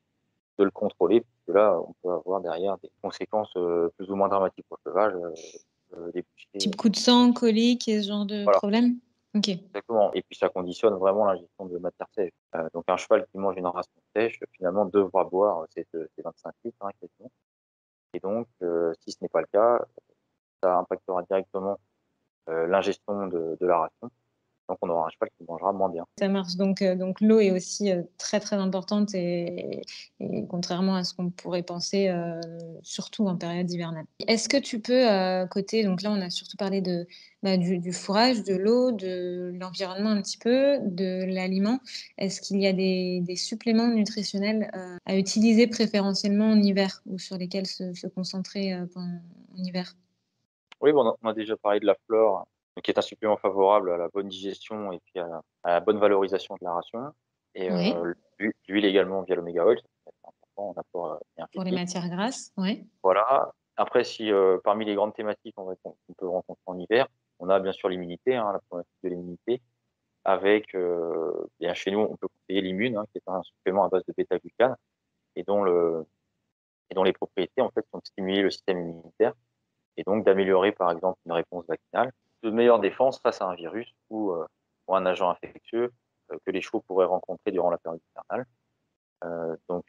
de, 0.60 0.64
le 0.64 0.72
contrôler, 0.72 1.22
puisque 1.22 1.56
là, 1.56 1.80
on 1.80 1.94
peut 2.04 2.14
avoir 2.14 2.42
derrière 2.42 2.78
des 2.78 2.92
conséquences 3.02 3.54
plus 3.98 4.10
ou 4.10 4.16
moins 4.16 4.28
dramatiques 4.28 4.66
pour 4.68 4.78
le 4.86 4.92
cheval. 4.92 5.34
Euh, 5.98 6.12
des 6.12 6.24
Type 6.58 6.76
coup 6.76 6.90
de 6.90 6.96
sang, 6.96 7.34
colique 7.34 7.88
et 7.88 8.02
ce 8.02 8.08
genre 8.08 8.26
de 8.26 8.44
voilà. 8.44 8.58
problème? 8.58 8.98
Okay. 9.34 9.64
Exactement. 9.68 10.14
Et 10.14 10.24
puis 10.24 10.38
ça 10.38 10.50
conditionne 10.50 10.96
vraiment 10.96 11.26
la 11.26 11.38
gestion 11.38 11.66
de 11.66 11.78
matière 11.78 12.08
sèche. 12.14 12.34
Euh, 12.56 12.68
donc 12.74 12.84
un 12.88 12.98
cheval 12.98 13.26
qui 13.28 13.38
mange 13.38 13.56
une 13.58 13.68
ration 13.68 13.92
sèche, 14.16 14.40
finalement, 14.52 14.86
devra 14.86 15.24
boire 15.24 15.66
ces, 15.74 15.88
ces 15.94 16.22
25 16.22 16.54
litres, 16.66 16.78
hein. 16.82 16.90
Et 18.14 18.20
donc, 18.20 18.48
euh, 18.62 18.94
si 19.00 19.12
ce 19.12 19.18
n'est 19.22 19.30
pas 19.30 19.42
le 19.42 19.48
cas, 19.48 19.80
ça 20.62 20.78
impactera 20.78 21.24
directement 21.24 21.80
euh, 22.50 22.68
l'ingestion 22.68 23.28
de, 23.28 23.58
la 23.62 23.80
ration 23.80 24.12
donc 24.72 24.78
on 24.82 24.90
aura 24.90 25.08
un 25.08 25.10
cheval 25.10 25.30
qui 25.38 25.44
mangera 25.44 25.74
moins 25.74 25.90
bien. 25.90 26.06
Ça 26.18 26.30
marche. 26.30 26.56
Donc, 26.56 26.82
euh, 26.82 26.96
donc 26.96 27.20
l'eau 27.20 27.40
est 27.40 27.52
aussi 27.52 27.92
euh, 27.92 28.04
très 28.18 28.40
très 28.40 28.56
importante 28.56 29.14
et, 29.14 29.82
et, 30.22 30.46
contrairement 30.48 30.96
à 30.96 31.04
ce 31.04 31.14
qu'on 31.14 31.30
pourrait 31.30 31.62
penser, 31.62 32.08
euh, 32.08 32.40
surtout 32.82 33.28
en 33.28 33.36
période 33.36 33.70
hivernale. 33.70 34.06
Est-ce 34.28 34.48
que 34.48 34.56
tu 34.56 34.80
peux, 34.80 35.12
euh, 35.12 35.46
côté, 35.46 35.84
donc 35.84 36.02
là 36.02 36.12
on 36.12 36.22
a 36.22 36.30
surtout 36.30 36.56
parlé 36.56 36.80
de, 36.80 37.06
bah, 37.44 37.58
du, 37.58 37.80
du, 37.80 37.92
fourrage, 37.92 38.44
de 38.44 38.56
l'eau, 38.56 38.94
de 38.94 39.52
l'environnement 39.60 40.12
un 40.12 40.22
petit 40.22 40.38
peu, 40.38 40.80
de 40.86 41.26
l'aliment, 41.26 41.80
est-ce 42.18 42.40
qu'il 42.40 42.62
y 42.62 42.68
a 42.68 42.74
des, 42.74 43.20
des 43.22 43.36
suppléments 43.36 43.90
nutritionnels 43.90 44.72
euh, 44.74 44.96
à 45.06 45.18
utiliser 45.18 45.68
préférentiellement 45.68 46.52
en 46.52 46.62
hiver 46.62 47.02
ou 47.08 47.20
sur 47.20 47.38
lesquels 47.38 47.68
se, 47.68 47.94
se 47.94 48.08
concentrer 48.08 48.74
en 48.74 49.20
hiver? 49.58 49.96
Oui, 50.80 50.94
bon, 50.94 51.14
on 51.22 51.28
a 51.28 51.34
déjà 51.34 51.58
parlé 51.58 51.82
de 51.82 51.86
la 51.86 51.96
flore 52.08 52.48
qui 52.84 52.92
est 52.92 52.98
un 52.98 53.02
supplément 53.02 53.38
favorable 53.38 53.92
à 53.92 53.98
la 53.98 54.08
bonne 54.10 54.28
digestion 54.28 54.92
et 54.92 55.00
puis 55.00 55.20
à 55.20 55.28
la, 55.28 55.42
à 55.64 55.72
la 55.74 55.80
bonne 55.80 56.00
valorisation 56.00 56.56
de 56.56 56.66
la 56.66 56.74
ration. 56.74 57.14
Et 57.54 57.72
oui. 57.72 57.94
euh, 57.94 58.14
l'huile 58.68 58.86
également 58.86 59.24
via 59.24 59.36
l'oméga 59.36 59.66
oil, 59.66 59.78
important 60.24 60.70
en 60.70 60.74
apport 60.80 61.20
euh, 61.40 61.44
Pour 61.54 61.64
les 61.64 61.72
matières 61.72 62.08
grasses, 62.10 62.52
oui. 62.58 62.88
Voilà. 63.04 63.52
Après, 63.76 64.04
si 64.04 64.32
euh, 64.32 64.58
parmi 64.64 64.86
les 64.86 64.96
grandes 64.96 65.14
thématiques 65.14 65.56
qu'on 65.56 65.76
peut 66.18 66.28
rencontrer 66.28 66.64
en 66.66 66.78
hiver, 66.78 67.08
on 67.40 67.50
a 67.50 67.60
bien 67.60 67.72
sûr 67.72 67.90
l'immunité, 67.90 68.36
hein, 68.36 68.52
la 68.54 68.60
problématique 68.60 68.98
de 69.04 69.10
l'immunité, 69.10 69.62
avec, 70.24 70.76
euh, 70.76 71.48
bien 71.60 71.74
chez 71.74 71.92
nous, 71.92 72.00
on 72.00 72.16
peut 72.16 72.28
conseiller 72.28 72.62
l'immune, 72.62 72.96
hein, 72.96 73.06
qui 73.12 73.18
est 73.18 73.28
un 73.28 73.42
supplément 73.44 73.84
à 73.84 73.90
base 73.90 74.06
de 74.06 74.14
bêta-glucane, 74.16 74.76
et 75.36 75.44
dont 75.44 75.64
le 75.64 76.06
et 76.92 76.94
dont 76.94 77.04
les 77.04 77.14
propriétés 77.14 77.62
en 77.62 77.70
fait 77.72 77.86
sont 77.90 78.00
de 78.00 78.06
stimuler 78.06 78.42
le 78.42 78.52
système 78.52 78.80
immunitaire 78.80 79.34
et 79.98 80.04
donc 80.04 80.26
d'améliorer 80.26 80.72
par 80.74 80.92
exemple 80.92 81.18
une 81.26 81.32
réponse 81.32 81.66
vaccinale 81.66 82.12
de 82.44 82.50
meilleure 82.50 82.80
défense 82.80 83.20
face 83.20 83.42
à 83.42 83.46
un 83.46 83.56
virus 83.56 83.88
ou, 84.10 84.32
euh, 84.32 84.46
ou 84.88 84.96
un 84.96 85.06
agent 85.06 85.30
infectieux 85.30 85.92
euh, 86.32 86.38
que 86.46 86.52
les 86.52 86.62
chevaux 86.62 86.82
pourraient 86.82 87.06
rencontrer 87.06 87.52
durant 87.52 87.70
la 87.70 87.78
période 87.78 88.02
hivernale. 88.12 88.46
donc 89.70 89.86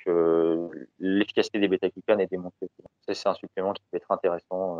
l'efficacité 0.98 1.58
des 1.58 1.68
bêta-glucanes 1.68 2.20
est 2.20 2.30
démontrée. 2.30 2.68
C'est 3.08 3.26
un 3.26 3.34
supplément 3.34 3.72
qui 3.72 3.82
peut 3.90 3.96
être 3.96 4.10
intéressant 4.10 4.78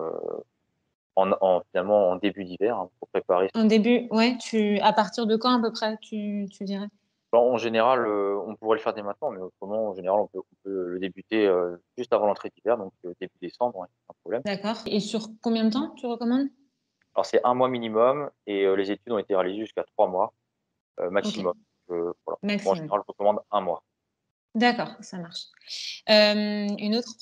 en, 1.17 1.63
finalement 1.71 2.11
en 2.11 2.17
début 2.17 2.45
d'hiver 2.45 2.77
hein, 2.77 2.91
pour 2.99 3.09
préparer. 3.09 3.49
En 3.55 3.65
début, 3.65 4.09
ouais. 4.11 4.37
Tu 4.39 4.79
à 4.81 4.93
partir 4.93 5.27
de 5.27 5.37
quand 5.37 5.59
à 5.59 5.61
peu 5.61 5.73
près 5.73 5.97
tu, 5.99 6.47
tu 6.51 6.65
dirais? 6.65 6.89
En 7.35 7.57
général, 7.57 8.07
on 8.07 8.55
pourrait 8.57 8.77
le 8.77 8.83
faire 8.83 8.93
dès 8.93 9.03
maintenant, 9.03 9.31
mais 9.31 9.41
autrement, 9.41 9.89
en 9.89 9.95
général, 9.95 10.21
on 10.21 10.27
peut, 10.27 10.41
on 10.41 10.57
peut 10.65 10.85
le 10.89 10.99
débuter 10.99 11.51
juste 11.97 12.13
avant 12.13 12.27
l'entrée 12.27 12.51
d'hiver, 12.55 12.77
donc 12.77 12.93
début 13.21 13.39
décembre, 13.41 13.85
un 13.85 14.15
problème. 14.21 14.43
D'accord. 14.45 14.83
Et 14.85 15.01
sur 15.01 15.29
combien 15.41 15.65
de 15.65 15.71
temps 15.71 15.95
tu 15.97 16.05
recommandes? 16.05 16.49
Alors 17.15 17.27
c'est 17.27 17.41
un 17.45 17.55
mois 17.55 17.69
minimum, 17.69 18.31
et 18.47 18.65
les 18.75 18.91
études 18.91 19.13
ont 19.13 19.19
été 19.19 19.35
réalisées 19.35 19.61
jusqu'à 19.61 19.85
trois 19.85 20.09
mois 20.09 20.33
maximum. 21.11 21.55
voilà. 21.89 22.39
maximum. 22.43 22.73
en 22.73 22.75
général, 22.75 23.01
je 23.05 23.13
recommande 23.13 23.41
un 23.51 23.61
mois. 23.61 23.83
D'accord, 24.55 24.91
ça 25.01 25.17
marche. 25.19 25.47
Euh, 26.11 26.69
une 26.79 26.95
autre 26.95 27.17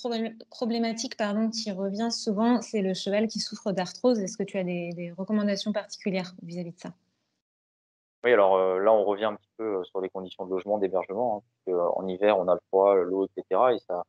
problématique 0.51 1.17
pardon, 1.17 1.49
qui 1.49 1.71
revient 1.71 2.11
souvent, 2.11 2.61
c'est 2.61 2.83
le 2.83 2.93
cheval 2.93 3.29
qui 3.29 3.39
souffre 3.39 3.71
d'arthrose. 3.71 4.19
Est-ce 4.19 4.37
que 4.37 4.43
tu 4.43 4.59
as 4.59 4.65
des, 4.65 5.15
recommandations 5.17 5.73
particulières 5.73 6.35
vis-à-vis 6.43 6.73
de 6.73 6.79
ça? 6.79 6.93
Oui, 8.25 8.33
alors 8.33 8.57
euh, 8.57 8.81
là, 8.81 8.93
on 8.93 9.05
revient 9.05 9.27
un 9.27 9.37
petit 9.37 9.49
peu 9.57 9.77
euh, 9.77 9.85
sur 9.85 10.01
les 10.01 10.09
conditions 10.09 10.45
de 10.45 10.51
logement, 10.51 10.79
d'hébergement. 10.79 11.45
Hein, 11.69 11.73
en 11.95 12.07
hiver, 12.09 12.37
on 12.37 12.49
a 12.49 12.55
le 12.55 12.61
froid, 12.69 12.97
l'eau, 12.97 13.27
etc. 13.27 13.61
Et 13.77 13.79
ça, 13.79 14.03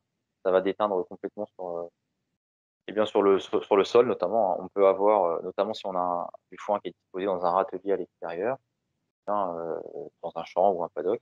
ça 0.44 0.50
va 0.50 0.60
déteindre 0.60 1.06
complètement 1.06 1.46
sur, 1.54 1.88
et 2.88 2.92
bien 2.92 3.06
sur, 3.06 3.22
le, 3.22 3.38
sur, 3.38 3.76
le 3.76 3.84
sol, 3.84 4.06
notamment. 4.06 4.52
Hein. 4.52 4.64
On 4.64 4.68
peut 4.68 4.86
avoir, 4.86 5.42
notamment 5.42 5.74
si 5.74 5.86
on 5.86 5.96
a 5.96 6.28
du 6.50 6.58
foin 6.58 6.80
qui 6.80 6.88
est 6.88 6.92
disposé 6.92 7.26
dans 7.26 7.44
un 7.44 7.50
râtelier 7.50 7.92
à 7.92 7.96
l'extérieur, 7.96 8.56
dans 9.26 10.32
un 10.34 10.44
champ 10.44 10.72
ou 10.72 10.82
un 10.82 10.88
paddock 10.88 11.20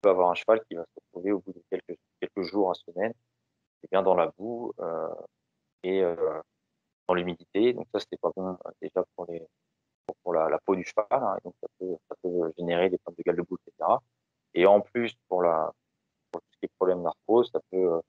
peut 0.00 0.10
avoir 0.10 0.30
un 0.30 0.34
cheval 0.34 0.60
qui 0.64 0.74
va 0.74 0.84
se 0.84 1.00
retrouver 1.06 1.32
au 1.32 1.40
bout 1.40 1.52
de 1.52 1.62
quelques, 1.70 1.98
quelques 2.20 2.42
jours, 2.42 2.70
à 2.70 2.74
semaine, 2.74 3.12
et 3.82 3.88
bien 3.90 4.02
dans 4.02 4.14
la 4.14 4.32
boue 4.38 4.72
euh, 4.80 5.08
et 5.82 6.02
euh, 6.02 6.40
dans 7.08 7.14
l'humidité. 7.14 7.72
Donc 7.72 7.86
ça, 7.92 8.00
c'était 8.00 8.16
pas 8.16 8.30
bon 8.34 8.50
euh, 8.50 8.70
déjà 8.80 9.04
pour, 9.14 9.26
les, 9.26 9.42
pour, 10.22 10.34
la, 10.34 10.58
peau 10.64 10.74
du 10.74 10.84
cheval. 10.84 11.06
Hein, 11.10 11.38
donc 11.44 11.54
ça 11.60 11.68
peut, 11.78 11.96
ça 12.08 12.14
peut 12.22 12.52
générer 12.58 12.90
des 12.90 12.98
problèmes 12.98 13.16
de 13.18 13.22
gale 13.22 13.36
de 13.36 13.42
boue, 13.42 13.56
etc. 13.66 13.98
Et 14.54 14.66
en 14.66 14.80
plus, 14.80 15.14
pour, 15.28 15.42
la, 15.42 15.72
pour 16.30 16.40
tout 16.40 16.48
ce 16.52 16.58
qui 16.58 16.66
est 16.66 16.76
problème 16.76 17.02
d'arthrose, 17.02 17.50
ça 17.52 17.60
peut 17.70 18.00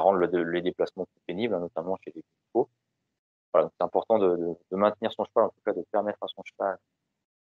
rendre 0.00 0.18
les 0.18 0.62
déplacements 0.62 1.06
plus 1.06 1.22
pénibles, 1.26 1.54
hein, 1.54 1.60
notamment 1.60 1.96
chez 2.04 2.12
les 2.14 2.22
chevaux. 2.48 2.68
Voilà, 3.52 3.70
c'est 3.78 3.84
important 3.84 4.18
de, 4.18 4.36
de, 4.36 4.56
de, 4.70 4.76
maintenir 4.76 5.12
son 5.12 5.24
cheval, 5.24 5.44
en 5.44 5.48
tout 5.50 5.60
cas 5.64 5.72
de 5.72 5.84
permettre 5.92 6.18
à 6.22 6.26
son 6.28 6.42
cheval 6.42 6.78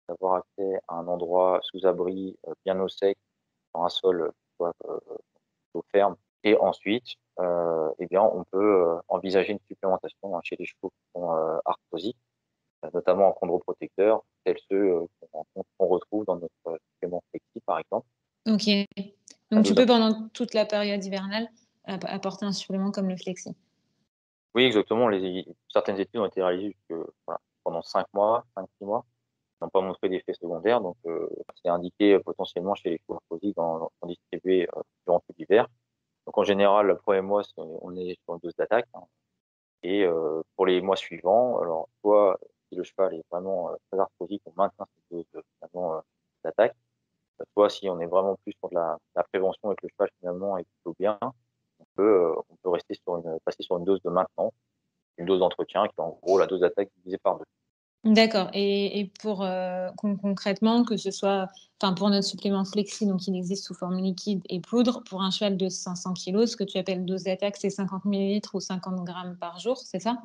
d'avoir 0.09 0.35
accès 0.35 0.79
à 0.87 0.95
un 0.95 1.07
endroit 1.07 1.59
sous 1.63 1.85
abri, 1.85 2.37
bien 2.65 2.79
au 2.79 2.87
sec, 2.87 3.17
un 3.73 3.89
sol 3.89 4.31
soit 4.57 4.73
euh, 4.85 5.81
ferme. 5.91 6.15
Et 6.43 6.57
ensuite, 6.57 7.15
euh, 7.39 7.89
eh 7.99 8.07
bien, 8.07 8.21
on 8.21 8.43
peut 8.45 8.57
euh, 8.57 8.95
envisager 9.07 9.51
une 9.51 9.59
supplémentation 9.67 10.35
hein, 10.35 10.41
chez 10.43 10.55
les 10.57 10.65
chevaux 10.65 10.89
qui 10.89 11.11
sont 11.13 11.29
arthrosiques, 11.65 12.17
notamment 12.93 13.29
en 13.29 13.33
chondroprotecteurs, 13.33 14.23
tels 14.43 14.57
ceux 14.69 15.07
qu'on 15.31 15.87
retrouve 15.87 16.25
dans 16.25 16.37
notre 16.37 16.79
supplément 16.93 17.21
flexi, 17.29 17.59
par 17.65 17.79
exemple. 17.79 18.07
Ok. 18.47 18.69
Donc, 19.51 19.65
tu 19.65 19.75
peux, 19.75 19.85
pendant 19.85 20.29
toute 20.29 20.53
la 20.53 20.65
période 20.65 21.03
hivernale, 21.03 21.47
apporter 21.85 22.45
un 22.45 22.51
supplément 22.51 22.91
comme 22.91 23.09
le 23.09 23.17
flexi. 23.17 23.55
Oui, 24.53 24.63
exactement. 24.63 25.09
Certaines 25.69 25.99
études 25.99 26.19
ont 26.19 26.25
été 26.25 26.41
réalisées 26.41 26.75
pendant 27.63 27.81
5 27.81 28.05
mois, 28.13 28.45
5-6 28.55 28.67
mois 28.81 29.05
n'ont 29.61 29.69
pas 29.69 29.81
montré 29.81 30.09
d'effets 30.09 30.33
secondaires. 30.33 30.81
Donc, 30.81 30.97
euh, 31.05 31.27
c'est 31.61 31.69
indiqué 31.69 32.13
euh, 32.13 32.19
potentiellement 32.19 32.75
chez 32.75 32.91
les 32.91 32.99
chevaux 32.99 33.21
dans, 33.55 33.91
sont 34.01 34.07
distribués 34.07 34.67
euh, 34.75 34.81
durant 35.05 35.19
tout 35.19 35.33
l'hiver. 35.37 35.67
Donc, 36.25 36.37
en 36.37 36.43
général, 36.43 36.87
le 36.87 36.97
premier 36.97 37.21
mois, 37.21 37.43
on 37.57 37.95
est 37.95 38.17
sur 38.23 38.35
une 38.35 38.39
dose 38.39 38.55
d'attaque. 38.55 38.87
Hein. 38.93 39.03
Et 39.83 40.05
pour 40.55 40.67
les 40.67 40.79
mois 40.79 40.95
suivants, 40.95 41.59
alors, 41.59 41.89
soit 42.01 42.39
si 42.69 42.75
le 42.75 42.83
cheval 42.83 43.15
est 43.15 43.23
vraiment 43.31 43.71
très 43.89 43.99
arthrosique, 43.99 44.43
on 44.45 44.53
maintient 44.55 44.85
cette 45.09 45.25
dose 45.33 46.03
d'attaque. 46.43 46.75
Soit 47.53 47.69
si 47.71 47.89
on 47.89 47.99
est 47.99 48.05
vraiment 48.05 48.37
plus 48.43 48.53
pour 48.61 48.69
de 48.69 48.75
la, 48.75 48.99
la, 49.15 49.23
prévention 49.23 49.71
et 49.71 49.75
que 49.75 49.87
le 49.87 49.89
cheval 49.89 50.11
finalement 50.19 50.59
est 50.59 50.65
plutôt 50.65 50.95
bien, 50.99 51.17
peut, 52.01 52.35
on 52.49 52.55
peut 52.63 52.69
rester 52.69 52.95
sur 52.95 53.17
une, 53.17 53.39
passer 53.45 53.63
sur 53.63 53.77
une 53.77 53.85
dose 53.85 54.01
de 54.03 54.09
maintenance, 54.09 54.53
une 55.17 55.25
dose 55.25 55.39
d'entretien 55.39 55.87
qui 55.87 55.93
est 55.97 56.01
en 56.01 56.17
gros 56.21 56.39
la 56.39 56.47
dose 56.47 56.61
d'attaque 56.61 56.89
divisée 56.97 57.17
par 57.17 57.37
deux. 57.37 57.45
D'accord 58.03 58.49
et 58.53 59.11
pour, 59.21 59.43
euh, 59.43 59.89
concrètement, 59.97 60.83
que 60.83 60.97
ce 60.97 61.11
soit 61.11 61.47
pour 61.95 62.09
notre 62.09 62.27
supplément 62.27 62.65
Flexi, 62.65 63.05
donc 63.07 63.27
il 63.27 63.35
existe 63.35 63.65
sous 63.65 63.73
forme 63.73 63.97
liquide 63.97 64.41
et 64.49 64.59
poudre, 64.59 65.03
pour 65.03 65.21
un 65.21 65.31
cheval 65.31 65.57
de 65.57 65.69
500 65.69 66.13
kg, 66.13 66.45
ce 66.45 66.55
que 66.55 66.63
tu 66.63 66.77
appelles 66.77 67.05
dose 67.05 67.23
d'attaque, 67.23 67.57
c'est 67.57 67.69
50 67.69 68.05
ml 68.05 68.41
ou 68.53 68.59
50 68.59 69.03
grammes 69.03 69.37
par 69.37 69.59
jour, 69.59 69.77
c'est 69.77 69.99
ça? 69.99 70.21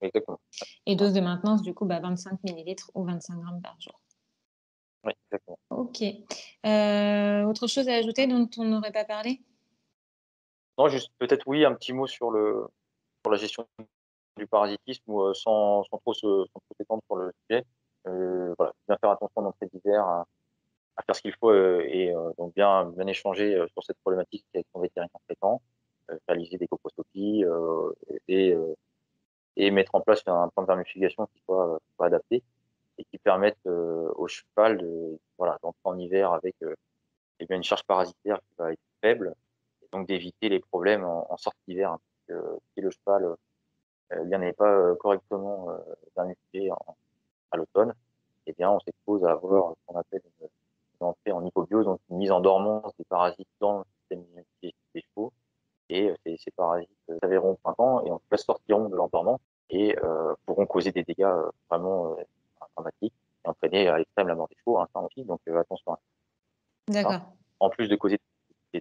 Exactement. 0.00 0.40
Et 0.86 0.96
dose 0.96 1.12
de 1.12 1.20
maintenance, 1.20 1.62
du 1.62 1.72
coup, 1.72 1.86
bah, 1.86 2.00
25 2.00 2.38
ml 2.44 2.76
ou 2.94 3.04
25 3.04 3.40
grammes 3.40 3.62
par 3.62 3.76
jour. 3.80 3.98
Oui, 5.04 5.12
exactement. 5.30 5.58
OK. 5.70 6.02
Euh, 6.66 7.44
autre 7.44 7.66
chose 7.66 7.88
à 7.88 7.94
ajouter 7.94 8.26
dont 8.26 8.48
on 8.58 8.64
n'aurait 8.64 8.92
pas 8.92 9.04
parlé? 9.04 9.40
Non, 10.78 10.88
juste 10.88 11.12
peut-être 11.18 11.46
oui, 11.46 11.64
un 11.64 11.74
petit 11.74 11.92
mot 11.92 12.06
sur 12.06 12.30
le 12.30 12.66
sur 13.22 13.30
la 13.30 13.38
gestion 13.38 13.66
du 14.36 14.46
parasitisme 14.46 15.10
euh, 15.12 15.34
sans, 15.34 15.84
sans, 15.84 15.98
trop 15.98 16.14
se 16.14 16.20
sans 16.20 16.60
trop 16.60 16.74
s'étendre 16.78 17.02
sur 17.06 17.16
le 17.16 17.32
sujet. 17.48 17.64
Euh, 18.06 18.54
voilà, 18.58 18.74
bien 18.88 18.98
faire 19.00 19.10
attention 19.10 19.42
dans 19.42 19.54
cette 19.60 19.72
hiver 19.72 20.04
à, 20.04 20.26
à, 20.96 21.02
faire 21.02 21.16
ce 21.16 21.22
qu'il 21.22 21.34
faut 21.34 21.50
euh, 21.50 21.84
et 21.86 22.12
donc 22.38 22.54
bien, 22.54 22.86
bien 22.86 23.06
échanger 23.06 23.64
sur 23.72 23.82
cette 23.84 23.98
problématique 24.00 24.44
avec 24.54 24.66
son 24.74 24.80
vétérinaire 24.80 25.16
traitant, 25.26 25.62
réaliser 26.28 26.58
des 26.58 26.68
coproscopies 26.68 27.44
et, 28.28 28.54
et 29.56 29.70
mettre 29.70 29.94
en 29.94 30.00
place 30.00 30.22
un 30.26 30.48
plan 30.48 30.64
de 30.64 30.66
vermification 30.66 31.26
qui 31.26 31.40
soit, 31.46 31.80
soit 31.96 32.06
adapté 32.06 32.42
et 32.98 33.04
qui 33.04 33.18
permette 33.18 33.58
au 33.66 34.26
cheval 34.28 34.78
de 34.78 35.18
voilà 35.38 35.58
d'entrer 35.62 35.80
en 35.84 35.98
hiver 35.98 36.32
avec 36.32 36.56
eh 37.40 37.46
bien 37.46 37.56
une 37.56 37.62
charge 37.62 37.84
parasitaire 37.84 38.38
qui 38.38 38.54
va 38.58 38.72
être 38.72 38.80
faible 39.00 39.34
donc 40.04 40.08
d'éviter 40.08 40.48
les 40.48 40.60
problèmes 40.60 41.04
en, 41.04 41.26
en 41.32 41.36
sortie 41.36 41.60
d'hiver. 41.66 41.92
Hein, 41.92 42.00
si 42.74 42.80
le 42.80 42.90
cheval 42.90 43.36
n'y 44.24 44.34
en 44.34 44.42
avait 44.42 44.52
pas 44.52 44.70
euh, 44.70 44.94
correctement 44.96 45.70
euh, 45.70 46.32
à 47.50 47.56
l'automne, 47.56 47.94
eh 48.46 48.52
bien, 48.52 48.70
on 48.70 48.80
s'expose 48.80 49.24
à 49.24 49.32
avoir 49.32 49.72
ce 49.72 49.76
qu'on 49.86 49.98
appelle 49.98 50.22
une, 50.40 50.48
entrée 51.06 51.32
en 51.32 51.44
hypobiose, 51.44 51.84
donc 51.84 52.00
une 52.10 52.18
mise 52.18 52.30
en 52.30 52.40
dormance 52.40 52.92
des 52.98 53.04
parasites 53.04 53.48
dans 53.60 53.78
le 53.78 53.84
système 53.98 54.24
immunitaire 54.30 54.80
des 54.94 55.02
chevaux. 55.02 55.32
Et 55.90 56.08
euh, 56.08 56.14
ces, 56.24 56.36
ces 56.38 56.50
parasites 56.50 56.90
s'avéreront 57.20 57.52
au 57.52 57.56
printemps 57.56 58.04
et 58.04 58.10
en 58.10 58.18
tout 58.18 58.24
cas 58.30 58.36
sortiront 58.38 58.88
de 58.88 58.96
l'endormance 58.96 59.40
et 59.70 59.96
pourront 60.44 60.66
causer 60.66 60.92
des 60.92 61.02
dégâts 61.02 61.34
vraiment 61.68 62.16
dramatiques 62.76 63.14
et 63.44 63.48
entraîner 63.48 63.88
à 63.88 63.98
l'extrême 63.98 64.28
la 64.28 64.34
mort 64.34 64.46
des 64.48 64.56
chevaux, 64.56 64.78
hein, 64.78 64.86
ça 64.92 65.00
aussi, 65.00 65.24
donc 65.24 65.40
attention 65.48 65.94
à 65.94 65.96
ça. 65.96 66.92
D'accord. 66.92 67.20
En 67.60 67.70
plus 67.70 67.88
de 67.88 67.96
causer 67.96 68.18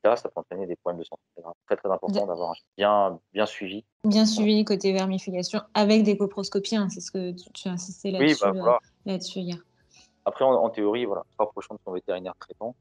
ça 0.04 0.30
peut 0.30 0.40
entraîner 0.40 0.68
des 0.68 0.76
problèmes 0.76 1.00
de 1.00 1.06
santé. 1.06 1.22
C'est 1.36 1.44
très 1.66 1.76
très 1.78 1.90
important 1.90 2.26
d'avoir 2.26 2.52
un 2.52 2.56
bien, 2.78 3.20
bien 3.34 3.46
suivi. 3.46 3.86
Bien 4.04 4.26
suivi 4.26 4.64
côté 4.66 4.92
vermification 4.92 5.62
avec 5.74 6.04
des 6.04 6.18
coproscopies, 6.18 6.76
hein, 6.76 6.90
c'est 6.90 7.00
ce 7.00 7.12
que 7.12 7.32
tu, 7.32 7.68
as 7.68 7.72
insisté 7.72 8.12
là-dessus 8.12 8.46
oui, 8.46 8.60
bah, 8.62 8.80
euh, 9.08 9.18
hier. 9.36 9.58
Après, 10.26 10.46
en, 10.46 10.70
théorie, 10.70 11.06
voilà, 11.06 11.24
se 11.32 11.36
rapprochant 11.38 11.76
de 11.76 11.80
son 11.86 11.92
vétérinaire 11.92 12.34
traitant, 12.40 12.76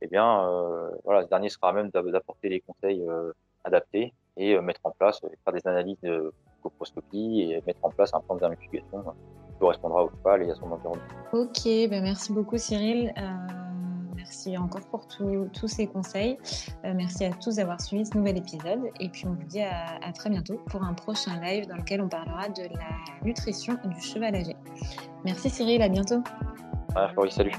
eh 0.00 0.06
bien, 0.06 0.46
euh, 0.46 0.90
voilà, 1.04 1.22
ce 1.22 1.28
dernier 1.28 1.48
sera 1.48 1.70
à 1.70 1.72
même 1.72 1.90
d'apporter 1.90 2.48
les 2.48 2.60
conseils 2.60 3.02
euh, 3.02 3.32
adaptés 3.64 4.12
et 4.36 4.58
mettre 4.60 4.80
en 4.84 4.90
place, 4.90 5.20
faire 5.20 5.52
des 5.52 5.66
analyses 5.66 6.00
de 6.02 6.32
coproscopie 6.62 7.42
et 7.42 7.62
mettre 7.66 7.80
en 7.82 7.90
place 7.90 8.12
un 8.14 8.20
plan 8.20 8.34
de 8.36 8.40
vermification 8.40 9.02
qui 9.02 9.58
correspondra 9.58 10.04
au 10.04 10.10
cheval 10.10 10.42
et 10.42 10.50
à 10.50 10.54
son 10.54 10.70
environnement. 10.72 11.04
Ok, 11.32 11.64
ben 11.64 12.02
merci 12.02 12.32
beaucoup 12.32 12.56
Cyril. 12.56 13.12
Merci 14.32 14.56
encore 14.56 14.80
pour 14.86 15.06
tous 15.06 15.68
ces 15.68 15.86
conseils. 15.86 16.38
Euh, 16.86 16.94
merci 16.96 17.26
à 17.26 17.32
tous 17.34 17.56
d'avoir 17.56 17.78
suivi 17.82 18.06
ce 18.06 18.16
nouvel 18.16 18.38
épisode. 18.38 18.80
Et 18.98 19.10
puis 19.10 19.26
on 19.26 19.34
vous 19.34 19.44
dit 19.44 19.60
à, 19.60 20.10
très 20.14 20.30
bientôt 20.30 20.58
pour 20.70 20.82
un 20.82 20.94
prochain 20.94 21.38
live 21.42 21.68
dans 21.68 21.76
lequel 21.76 22.00
on 22.00 22.08
parlera 22.08 22.48
de 22.48 22.62
la 22.62 23.26
nutrition 23.26 23.76
du 23.84 24.00
cheval 24.00 24.34
âgé. 24.34 24.56
Merci 25.22 25.50
Cyril, 25.50 25.82
à 25.82 25.90
bientôt. 25.90 26.22
Ah, 26.94 27.12
oui, 27.18 27.30
salut. 27.30 27.52